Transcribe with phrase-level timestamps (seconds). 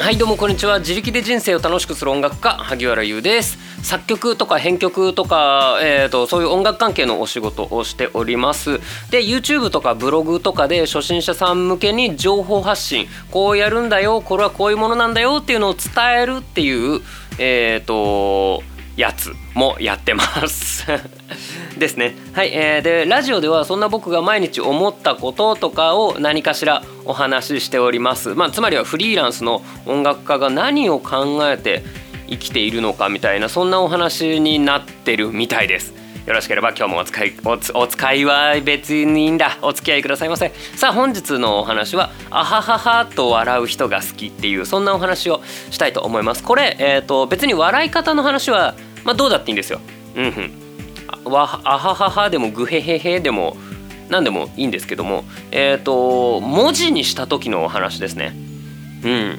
[0.00, 0.78] はいどうもこんにちは。
[0.78, 3.58] 自力で人生を楽しくする音楽家萩原優です。
[3.84, 8.80] 作曲とか編曲とか、えーと、そういう音楽関係のお仕事をしております。
[9.10, 15.90] で YouTube とかブログとかで初心者さん向けに情報発信こうやるんだよこれはこういうものなんだよっていうのを伝
[16.22, 17.02] えるっていう
[17.38, 18.62] えっ、ー、と
[19.00, 20.86] やつもやってます。
[21.78, 22.14] ですね。
[22.34, 28.34] はい、えー、でラジオではそんな僕が毎日思ったこととかを何かしらお話ししております。
[28.34, 31.82] まあつまりはフリーランスの音楽家が何を考えて
[32.28, 35.94] 生きているのかみたいなそんなお話になってるみたいです。
[36.26, 39.58] よろしければ今日もお使いおお使いは別にいいんだ。
[39.62, 40.52] お付き合いくださいませ。
[40.76, 45.40] さあ本日のお話は「あははは」と笑う人が好きっていうそんなお話を
[45.70, 46.44] したいと思います。
[46.44, 49.80] これ、えーと、別に笑い方の話は、まあ、どうだっていいんですよ。
[50.16, 51.32] うんうん。
[51.32, 53.56] わあはははでもグヘヘヘでも
[54.08, 55.24] 何でもいいんですけども。
[55.50, 58.34] えっ、ー、と文字にした時のお話ですね。
[59.04, 59.38] うん。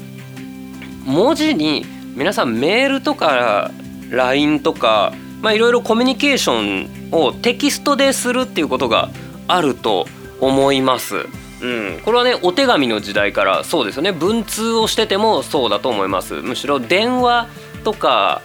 [1.06, 3.72] 文字に皆さんメールとか
[4.10, 9.10] LINE とかまあいろいろコミュニケーションをテキストでするっていうことが
[9.48, 10.08] あると
[10.40, 11.26] 思います。
[11.62, 14.12] うん、これはねお手紙の時代からそうですよね。
[14.12, 16.36] 文通をしててもそうだと思います。
[16.36, 17.48] むしろ電話
[17.84, 18.42] とか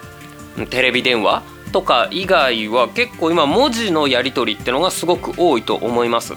[0.71, 6.35] テレビ電話とか以外は結構今文字のやり取りってのがすごく多いと思います。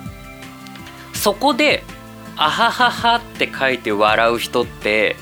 [1.14, 1.84] そこで
[2.36, 5.16] 「あははは」って書いて笑う人って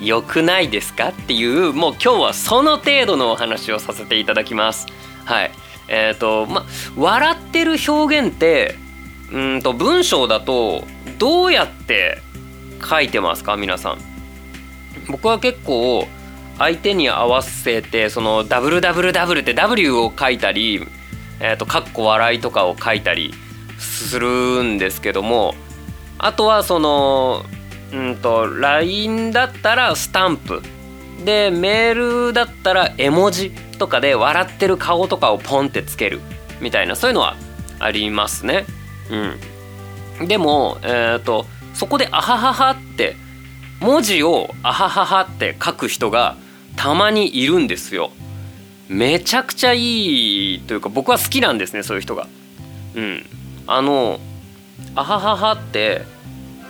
[0.00, 4.86] 良くないですかっていうもう今日はその程度のお話をさせていただきます。
[5.24, 5.52] はい。
[5.88, 6.64] えっ、ー、とま
[6.96, 8.76] 笑ってる表現って
[9.32, 10.84] うんと文章だと
[11.18, 12.20] どうやって
[12.88, 13.56] 書いてますか？
[13.56, 13.98] 皆さん。
[15.08, 16.06] 僕は結構
[16.58, 20.86] 相手に合わせてその WWW って W を書いたり
[21.42, 23.34] えーと、かっこ笑いとかを書いたり
[23.76, 25.54] するんですけども
[26.16, 27.44] あとはその
[27.92, 30.62] うんと LINE だったらスタンプ。
[31.24, 36.20] でメールだったら絵文字とかで笑ってる顔とかをポンってつける。
[36.60, 37.36] みたいなそういうのは
[37.80, 38.64] ありますね。
[40.20, 43.16] うん、でも、えーとそこで「あははは」って
[43.82, 46.36] 文字を「あははは」って書く人が
[46.76, 48.12] たまにいるんですよ。
[48.88, 52.28] めちゃくちゃいいというか僕は好きなんですねそういう人が。
[52.94, 53.26] うん。
[53.66, 54.20] あの
[54.94, 56.02] 「あははは」って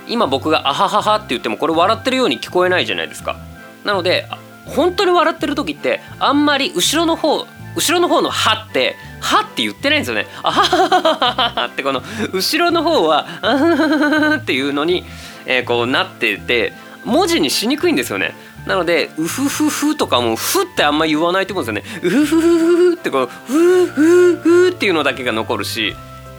[0.09, 3.37] 今僕が「あははは」って言ってもこれ笑ってるように聞こえないじゃないですか。
[3.85, 4.27] なので
[4.65, 12.03] 本当に笑ってる時ってあんまり後ろの方後ろの方の「は」って「は」って言ってないんですよね「あははははは」ってこの
[12.33, 15.05] 後ろの方は「あははは」っていうのに、
[15.45, 16.73] えー、こうなってて
[17.05, 18.35] 文字にしにくいんですよね。
[18.67, 25.97] なので「うふふふ」とかも「ふ」ってあんま言わないと思うんですよね「うふふふふ」ってこう「ふふふ」っていうのだけが残るし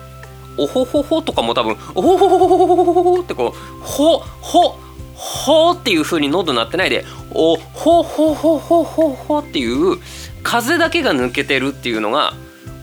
[0.58, 4.80] 「おほほほ」とかも多分「おほほほほほほほほ」ってこう「ほほ
[5.16, 9.98] ほ」っていう風に喉鳴ってないで「おほほほほほほ」っていう
[10.44, 12.34] 風だけが抜けてるっていうのが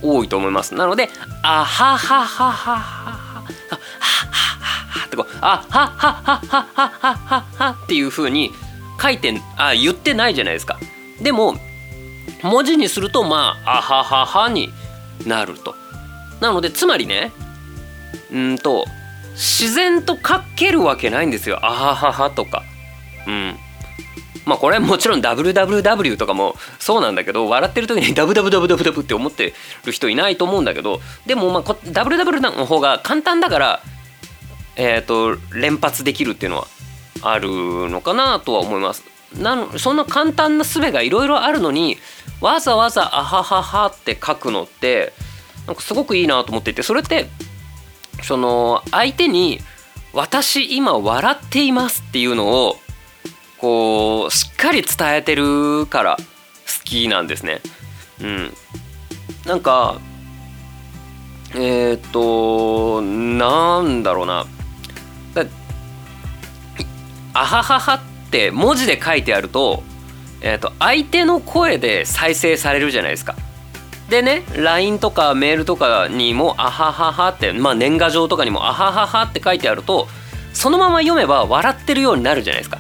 [0.03, 0.75] 多いと思います。
[0.75, 1.09] なので
[1.43, 3.20] 「あははははは」
[5.23, 8.53] こう「あははははははは」っていう風に
[9.01, 10.79] 書いてあ言ってないじゃないですか。
[11.21, 11.57] でも
[12.43, 14.73] 文字にするとまあ「あははは」に
[15.27, 15.75] なると。
[16.41, 17.33] なのでつまりね
[18.33, 18.87] うんと
[19.33, 22.63] 自然と書けるわけないんですよ「あははは」とか。
[23.27, 23.59] うん
[24.47, 29.53] まあこれはもちろん WWW とかもそうなんだけど笑ってる時に WWWW って思って
[29.85, 33.83] る人いないと思うんだけどでもまあ WW の方が簡単だから
[34.81, 36.67] えっ、ー、と連発できるっていうのは
[37.21, 37.51] ある
[37.91, 39.05] のかなとは思います。
[39.37, 41.99] なそんな簡単な術がいろいろあるのに
[42.41, 45.13] わざわざ「あははは」って書くのって
[45.67, 47.29] なんかすごくいいなと思っていてそれって
[48.23, 49.61] その相手に
[50.13, 52.81] 「私今笑っています」っていうのを
[53.59, 56.25] こうしっかり伝えてるから好
[56.85, 57.61] きなんですね。
[58.21, 58.57] うん、
[59.45, 60.01] なんか
[61.55, 64.47] えっ、となんだろうな
[67.33, 68.01] あはははっ
[68.31, 69.83] て文字で書いてあると,、
[70.41, 73.37] えー、と相手の声で再生されるじゃないですか。
[74.09, 80.09] でね LINE とかメールとかにも「あははは」ってまあ年賀状とかにも「あははは」って書いてあると
[80.53, 82.79] そのまま読めば笑ってるようになるじゃないですか。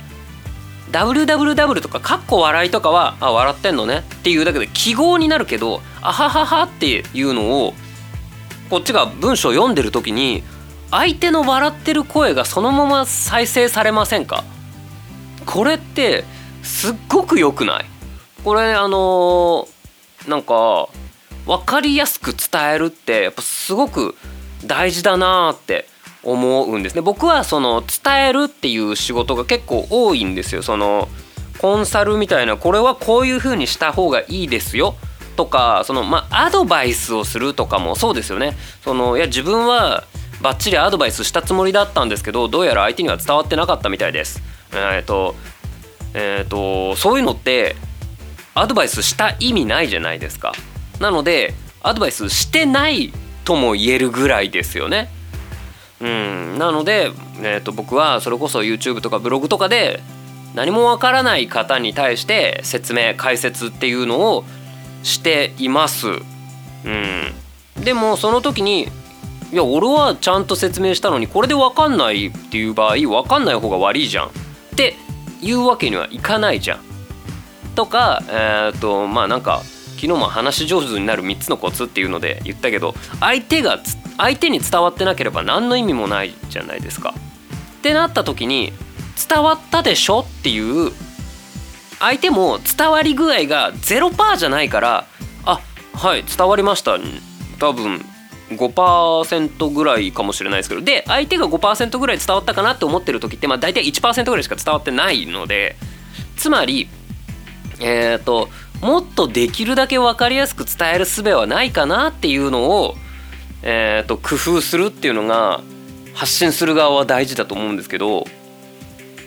[0.91, 7.75] WWW とかかっこ笑いとかはあ笑ってんのねっていうだけで記号になるけど「あははは」っていうのを
[8.71, 10.43] こっちが文章を読んでる時に
[10.91, 14.45] 相手の笑ってる声がそのまま再生されませんか？
[15.47, 16.25] これって
[16.63, 17.85] すっごく良くない？
[18.45, 20.89] これあのー、なんか
[21.47, 24.17] 分かりやすく伝えるってやっぱすごく
[24.67, 25.87] 大事だなって
[26.23, 26.97] 思うんです。
[26.97, 30.63] ね僕はその伝えるっていう仕事が結構多いんですよ。
[30.63, 31.09] その
[31.59, 34.97] コンサルみたいなこれはこういう風にした方がいいですよ。
[35.37, 38.57] とかそのまあアドバイスをするとかもそうですよね。
[38.83, 40.05] そのいや自分は
[40.41, 44.43] バッチリアドバイスしたつもりだったんですけどどうやら相手には伝わってなかったみたいです。
[44.73, 45.35] えっ、ー、と
[46.15, 47.77] えっ、ー、とそういうのって
[48.55, 50.53] アドバイスした意味ないじゃないですか。
[50.99, 53.13] なのでアドバイスしてない
[53.45, 55.11] とも言えるぐらいですよね。
[56.01, 56.59] うん。
[56.59, 57.11] なので、
[57.43, 60.01] えーと、僕はそれこそ YouTube とかブログとかで
[60.55, 64.45] 何もわからない方に対して説明解説っていうのを
[65.03, 66.09] しています。
[66.09, 67.35] うん、
[67.83, 68.89] でもその時に
[69.53, 74.31] いや俺はちゃんと説明したのにこれで分かんないっていう場合分かんない方が悪いじゃんっ
[74.77, 74.95] て
[75.43, 76.81] いうわけにはいかないじゃん。
[77.75, 79.63] とかえっ、とまあなんか
[79.97, 83.81] 昨日も話し上手になる3つのコツっていうので言ったけど相手が
[84.17, 87.15] 相手に伝わってなければ何の意味もないじゃないですか。
[87.79, 88.73] ってなった時に
[89.29, 90.93] 伝わったでしょっていう
[91.99, 95.07] 相手も伝わり具合が0%じゃないから
[95.45, 95.61] あ
[95.95, 96.99] はい伝わりました
[97.59, 98.05] 多分
[98.51, 105.77] 5%ぐらいかもしれないですけどで相手が5%ぐらい伝わったかなって思ってる時ってまあ大体1%ぐらいしか伝わってないので
[106.37, 106.89] つまり
[107.81, 108.49] えっ、ー、と
[108.81, 112.95] もっとできるだけ分かりやすく伝える術はないかなっていうのを、
[113.63, 115.61] えーと、工夫するっていうのが
[116.15, 118.25] 発信する側は大事だと思うんですけど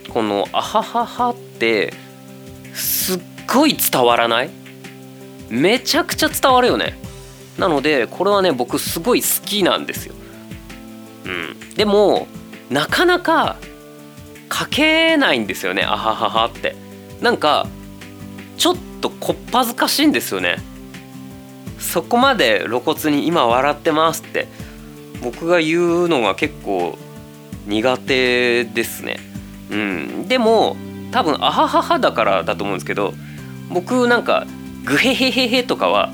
[0.09, 1.93] この「あははは」って
[2.73, 4.49] すっごい伝わらない？
[5.49, 6.97] めちゃくちゃ伝わるよね。
[7.57, 10.15] なのでこれはね僕すごい好きなんですよ、
[11.25, 12.27] うん、でも
[12.69, 13.57] なかなか
[14.51, 16.75] 書けないんですよね「あははは」って。
[17.23, 17.67] なんか
[18.57, 20.57] ちょっとこっぱずかしいんですよね。
[21.79, 24.47] そこまで露骨に今笑ってますって
[25.21, 26.97] 僕が言うのが結構
[27.65, 29.19] 苦手ですね。
[29.71, 30.27] うん。
[30.27, 30.75] でも
[31.11, 33.13] 多分あはははだからだと思うんですけど
[33.69, 34.45] 僕なんか
[34.83, 36.11] グヘヘヘヘとかは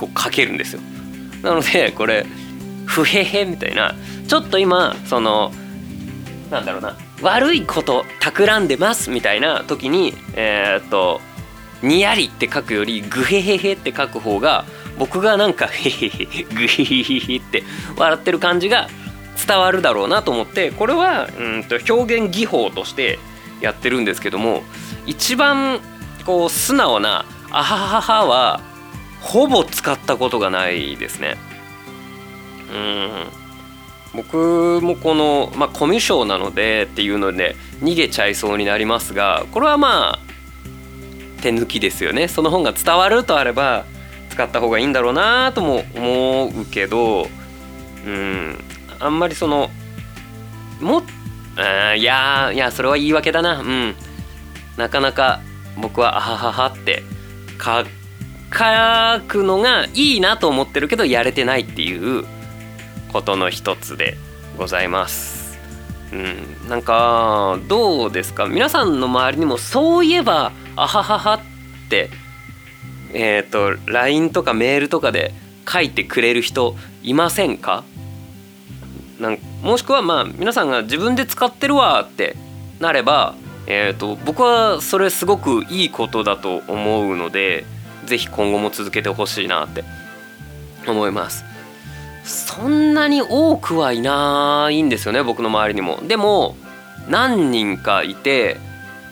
[0.00, 0.80] 結構書けるんですよ。
[1.42, 2.26] なのでこれ
[2.86, 3.94] ふへへみたいな
[4.26, 5.52] ちょっと今その
[6.50, 11.20] なんだろうな悪いこと企んでますみたいな時にえー、っと
[11.82, 14.64] にやりって書くよりグヘヘヘって書く方が
[14.98, 17.62] 僕がなんかヘヘヘグヘヘヘヘって
[17.96, 18.88] 笑ってる感じが
[19.46, 23.18] 伝わるだろうなと思ってこれはうんと表現技法として
[23.62, 24.62] やってるんですけども
[25.06, 25.80] 一番
[26.26, 28.69] こう素直な「あははは」は
[29.20, 31.36] ほぼ使ったことがないですね。
[32.72, 33.40] うん。
[34.14, 40.18] 僕もこの、まあ、コミュ障なのでっていうので逃げちゃいそうになりますがこれはまあ
[41.42, 42.28] 手抜きですよね。
[42.28, 43.84] その本が伝わるとあれば
[44.30, 47.28] 使った方がいいんだろうなとも思うけど
[48.04, 48.58] うん。
[48.98, 49.70] あんまりその
[50.80, 51.02] も
[51.56, 53.60] あいやいやそれは言い訳だな。
[53.60, 53.94] うん。
[54.76, 55.40] なかなか
[55.80, 57.02] 僕はあはははって
[57.62, 57.84] 書
[58.50, 62.24] くのがいいなと思ってるけどやれてないっていう
[63.12, 64.16] ことの一つで
[64.58, 65.58] ございます。
[66.12, 68.46] うん、なんかどうですか？
[68.46, 71.40] 皆さんの周りにもそういえばあはははっ
[71.88, 72.10] て
[73.12, 75.32] えっ、ー、と LINE とかメールとかで
[75.68, 76.74] 書いてくれる人
[77.04, 77.84] いませんか？
[79.20, 82.36] なんもしくはまあ皆さんが自分で使ってるわって
[82.80, 83.36] なれば、
[83.66, 87.66] えーと、僕はそれすごくいいことだと思うので
[88.10, 89.84] 是非今後も続けてほしいなって
[90.86, 91.44] 思います。
[92.24, 96.00] そんなに多くはいないんですよね僕の周りにも。
[96.06, 96.56] でも
[97.08, 98.58] 何人かいて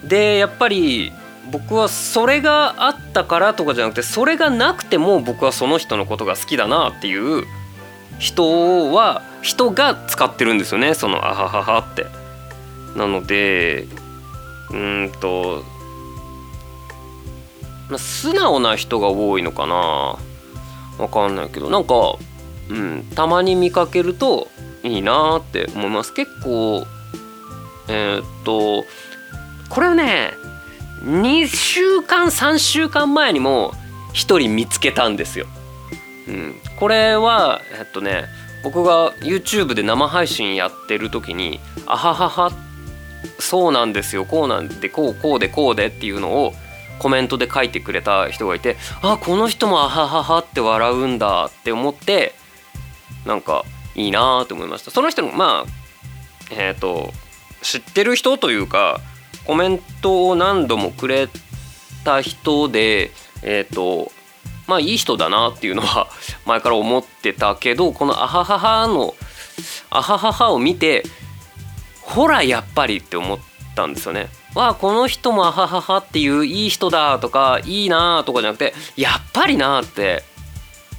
[0.04, 1.12] でやっぱり
[1.50, 7.44] 僕はそれがあったからとかじゃなくてそれがなくても僕はその人のことが好きだなっていう
[8.18, 12.06] 人は人が使ってるんですよねその「あははは」って。
[12.96, 13.86] なので
[14.70, 15.64] うんと、
[17.96, 20.18] 素直な人が多いのかな。
[20.98, 21.70] わかんないけど。
[21.70, 22.16] なんか、
[22.68, 24.48] うん、たまに見かけると
[24.82, 26.12] いいなって思います。
[26.12, 26.86] 結構
[27.88, 28.84] えー、っと
[29.68, 30.32] これはね
[31.02, 33.72] 2週間3週間前にも
[34.10, 35.46] 1人見つけたんですよ。
[36.28, 38.26] うん、これはえっとね
[38.62, 42.52] 僕が YouTube で生配信やってる時に「あははは
[43.38, 46.52] そうなんですよこうなんでこうこうでこうで」っていうのを
[46.98, 52.34] コメントで書いてくれた人がいてあこの人も「あははは」って笑うんだって思って
[53.24, 53.64] なんか
[53.94, 55.70] いいなと思いましたその人のまあ
[56.50, 57.12] えっ、ー、と
[57.62, 59.00] 知ってる人というか
[59.44, 61.28] コメントを何度もくれ
[62.04, 63.10] た人で
[63.42, 64.12] えっ、ー、と
[64.66, 66.08] まあいい人だなっていうのは
[66.46, 69.14] 前から思ってたけどこの「あははは」の
[69.90, 71.04] あはははを見て
[72.02, 73.38] ほらやっぱりって思っ
[73.74, 74.28] たんですよね。
[74.58, 80.24] わあこの人もあはははっていういい人だとかいいなとかじゃなくてやっぱりなって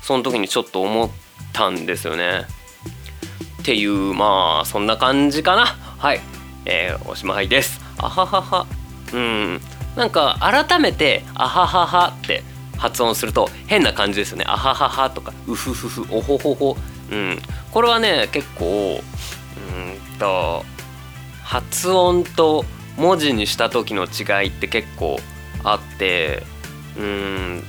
[0.01, 1.09] その時にちょっと思っ
[1.51, 2.43] たんですよね。
[3.61, 5.65] っていうまあそんな感じかな。
[5.65, 6.21] はい、
[6.63, 7.81] えー、おしまいです。
[7.97, 8.65] あははは
[9.11, 9.61] うん。
[9.97, 12.45] なんか改めて「あははは」って
[12.77, 16.77] 発音すると変な感じですよね「あははは」とか「うふふふ」「おほほほ」
[17.11, 17.41] うん。
[17.71, 19.03] これはね結構
[19.57, 20.63] うんと
[21.43, 22.63] 発音と
[22.99, 25.17] 文字にした時の違いって結構
[25.63, 26.43] あって
[26.97, 27.63] うん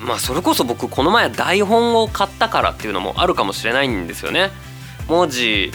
[0.00, 4.50] まあそれこそ僕この前台本を買ったからっていうのもあるかもしれないんですよね。
[5.08, 5.72] 文字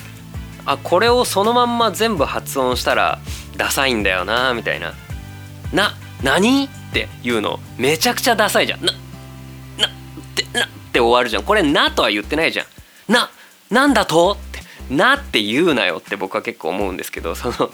[0.65, 3.19] あこれをそのまんま全部発音したら
[3.57, 4.93] ダサいんだよなみたいな
[5.73, 8.85] 「な何?」っていうのめちゃくちゃダサいじゃん。
[8.85, 9.91] ななっ
[10.35, 12.65] てなって終わるじゃんこれ「な」とは言ってないじゃん。
[13.11, 13.29] な
[13.71, 14.33] なんだと？
[14.33, 14.50] って
[14.91, 17.71] なって言うなよって僕は結構思うんですけどその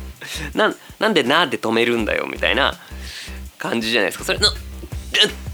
[0.54, 2.74] ななんでなで止めるんだよみたいな
[3.58, 4.24] 感じじゃないですか。
[4.24, 4.52] それのっ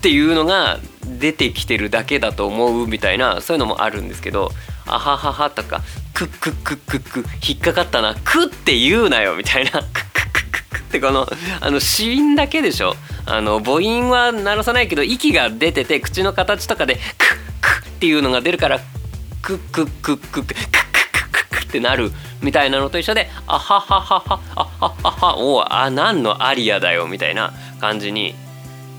[0.01, 4.51] ていうのが出てきてるだけだと思うみたいなそういうのもあるんですけど
[4.85, 5.81] 「あははは」とか
[6.13, 11.27] 「くっくっくっくっく引っかかったなく」って言うなよみたいな「くっくっくっく」ってこの
[11.61, 12.95] あの子音だけでしょ。
[13.25, 17.01] あの母音は鳴らさないけど息が出てて口の形とかで「くっ
[17.61, 18.81] く」っていうのが出るから
[19.41, 20.57] 「くっくっくっくっくっ」
[21.73, 22.11] ってなる
[22.43, 27.51] みたいなのと一緒で「あははははあはははおあ何のアリアだよ」みたいな
[27.81, 28.35] 感じに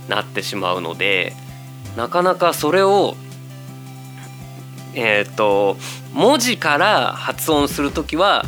[0.09, 1.35] なってしまうので
[1.97, 3.15] なかなかそれを
[4.95, 5.77] えっ、ー、と
[6.13, 8.45] 文字から発音する時は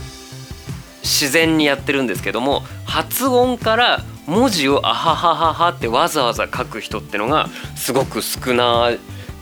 [1.02, 8.90] 自然にやってるんですけども発音から文字を「あはははは」ってわざわざ書く人ってのがすごく少な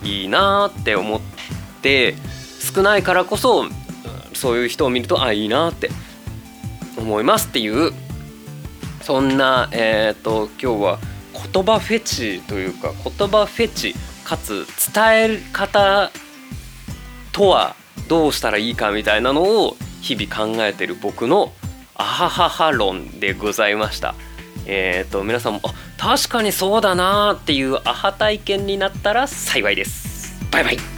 [0.05, 1.21] いなって思っ
[1.81, 2.17] て
[2.75, 3.65] 少ないからこそ
[4.35, 5.91] そういう人を見るとあいいなって
[6.97, 7.93] 思いますっていう
[9.03, 10.99] そんなえっ、ー、と今日は
[11.53, 16.11] 言葉フェチというか言葉フェチかつ伝え方
[17.33, 17.77] とは
[18.09, 21.53] どうしたらいいかみたいなのを日々考えてる僕の
[21.95, 24.15] アハハハ論でございました。
[24.67, 30.35] えっ、ー、と皆さんもあ確かにそうだなっていうアハ体験になったら幸いです。
[30.51, 30.94] バイバイ